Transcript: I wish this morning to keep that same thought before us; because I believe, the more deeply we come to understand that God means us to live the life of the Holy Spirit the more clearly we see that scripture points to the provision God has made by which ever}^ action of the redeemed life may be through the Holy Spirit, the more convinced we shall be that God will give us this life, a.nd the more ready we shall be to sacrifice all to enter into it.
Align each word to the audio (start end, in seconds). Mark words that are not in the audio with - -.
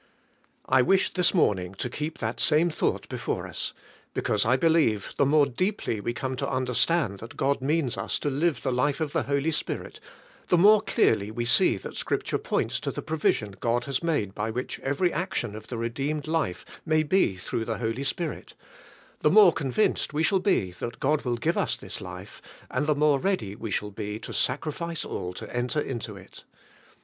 I 0.65 0.81
wish 0.81 1.13
this 1.13 1.31
morning 1.31 1.75
to 1.75 1.87
keep 1.87 2.17
that 2.17 2.39
same 2.39 2.71
thought 2.71 3.07
before 3.07 3.45
us; 3.45 3.71
because 4.15 4.47
I 4.47 4.55
believe, 4.55 5.13
the 5.17 5.27
more 5.27 5.45
deeply 5.45 6.01
we 6.01 6.11
come 6.11 6.35
to 6.37 6.49
understand 6.49 7.19
that 7.19 7.37
God 7.37 7.61
means 7.61 7.97
us 7.97 8.17
to 8.17 8.31
live 8.31 8.63
the 8.63 8.71
life 8.71 8.99
of 8.99 9.13
the 9.13 9.21
Holy 9.21 9.51
Spirit 9.51 9.99
the 10.47 10.57
more 10.57 10.81
clearly 10.81 11.29
we 11.29 11.45
see 11.45 11.77
that 11.77 11.97
scripture 11.97 12.39
points 12.39 12.79
to 12.79 12.89
the 12.89 13.03
provision 13.03 13.55
God 13.59 13.85
has 13.85 14.01
made 14.01 14.33
by 14.33 14.49
which 14.49 14.81
ever}^ 14.81 15.11
action 15.11 15.55
of 15.55 15.67
the 15.67 15.77
redeemed 15.77 16.25
life 16.25 16.65
may 16.83 17.03
be 17.03 17.35
through 17.35 17.65
the 17.65 17.77
Holy 17.77 18.03
Spirit, 18.03 18.55
the 19.19 19.29
more 19.29 19.53
convinced 19.53 20.15
we 20.15 20.23
shall 20.23 20.39
be 20.39 20.71
that 20.79 20.99
God 20.99 21.23
will 21.25 21.37
give 21.37 21.59
us 21.59 21.77
this 21.77 22.01
life, 22.01 22.41
a.nd 22.71 22.87
the 22.87 22.95
more 22.95 23.19
ready 23.19 23.55
we 23.55 23.69
shall 23.69 23.91
be 23.91 24.17
to 24.21 24.33
sacrifice 24.33 25.05
all 25.05 25.31
to 25.33 25.55
enter 25.55 25.79
into 25.79 26.15
it. 26.17 26.43